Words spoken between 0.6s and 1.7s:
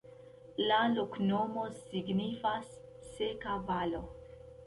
La loknomo